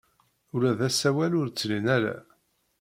[0.53, 2.15] Ula d asawal ur t-lin ara.